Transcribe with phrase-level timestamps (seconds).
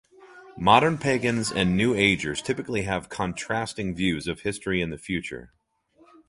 [0.57, 5.53] Modern Pagans and New Agers typically have contrasting views of history and the future.